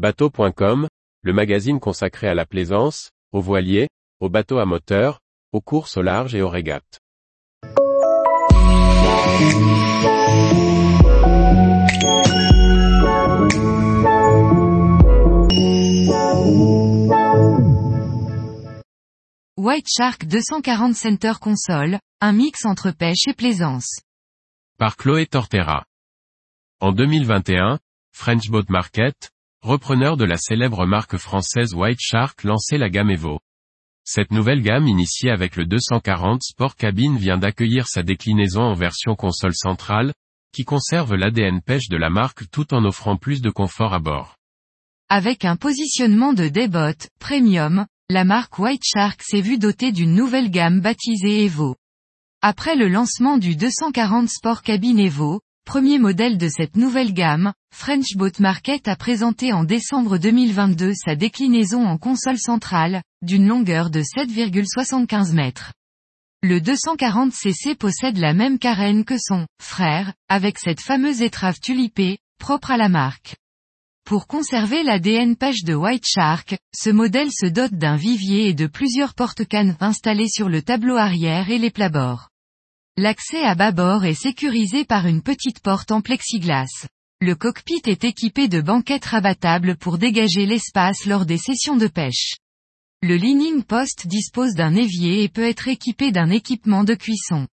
[0.00, 0.88] Bateau.com,
[1.20, 5.20] le magazine consacré à la plaisance, aux voiliers, aux bateaux à moteur,
[5.52, 7.00] aux courses au large et aux régates.
[19.58, 24.00] White Shark 240 Center Console, un mix entre pêche et plaisance.
[24.78, 25.84] Par Chloé Tortera.
[26.80, 27.78] En 2021,
[28.12, 29.30] French Boat Market,
[29.62, 33.40] repreneur de la célèbre marque française White Shark lançait la gamme Evo.
[34.04, 39.14] Cette nouvelle gamme initiée avec le 240 Sport Cabine vient d'accueillir sa déclinaison en version
[39.14, 40.14] console centrale,
[40.52, 44.36] qui conserve l'ADN pêche de la marque tout en offrant plus de confort à bord.
[45.10, 50.50] Avec un positionnement de débot, premium, la marque White Shark s'est vue dotée d'une nouvelle
[50.50, 51.76] gamme baptisée Evo.
[52.40, 58.16] Après le lancement du 240 Sport Cabine Evo, premier modèle de cette nouvelle gamme, French
[58.16, 64.00] Boat Market a présenté en décembre 2022 sa déclinaison en console centrale, d'une longueur de
[64.00, 65.72] 7,75 mètres.
[66.42, 72.70] Le 240cc possède la même carène que son frère, avec cette fameuse étrave tulipée, propre
[72.70, 73.36] à la marque.
[74.06, 78.66] Pour conserver l'ADN pêche de White Shark, ce modèle se dote d'un vivier et de
[78.66, 82.29] plusieurs porte-cannes installés sur le tableau arrière et les plabords.
[82.96, 86.86] L'accès à bâbord est sécurisé par une petite porte en plexiglas.
[87.20, 92.36] Le cockpit est équipé de banquettes rabattables pour dégager l'espace lors des sessions de pêche.
[93.02, 97.46] Le leaning post dispose d'un évier et peut être équipé d'un équipement de cuisson.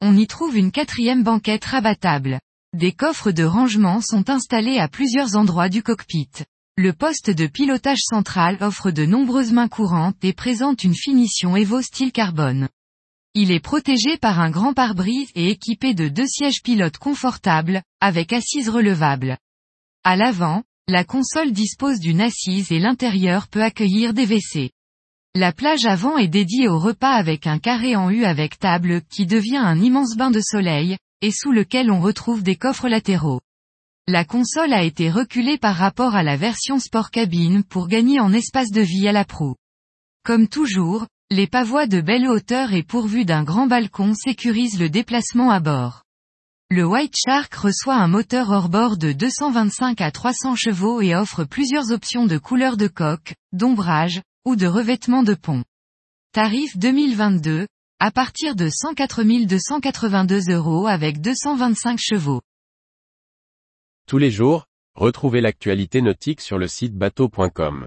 [0.00, 2.40] On y trouve une quatrième banquette rabattable.
[2.76, 6.30] Des coffres de rangement sont installés à plusieurs endroits du cockpit.
[6.76, 11.82] Le poste de pilotage central offre de nombreuses mains courantes et présente une finition Evo
[11.82, 12.68] style carbone.
[13.40, 18.32] Il est protégé par un grand pare-brise et équipé de deux sièges pilotes confortables, avec
[18.32, 19.38] assises relevables.
[20.02, 24.72] À l'avant, la console dispose d'une assise et l'intérieur peut accueillir des WC.
[25.36, 29.24] La plage avant est dédiée au repas avec un carré en U avec table qui
[29.24, 33.40] devient un immense bain de soleil, et sous lequel on retrouve des coffres latéraux.
[34.08, 38.32] La console a été reculée par rapport à la version sport cabine pour gagner en
[38.32, 39.54] espace de vie à la proue.
[40.24, 45.50] Comme toujours, les pavois de belle hauteur et pourvus d'un grand balcon sécurisent le déplacement
[45.50, 46.04] à bord.
[46.70, 51.92] Le White Shark reçoit un moteur hors-bord de 225 à 300 chevaux et offre plusieurs
[51.92, 55.64] options de couleur de coque, d'ombrage, ou de revêtement de pont.
[56.32, 57.66] Tarif 2022,
[58.00, 62.40] à partir de 104 282 euros avec 225 chevaux.
[64.06, 64.64] Tous les jours,
[64.94, 67.86] retrouvez l'actualité nautique sur le site bateau.com.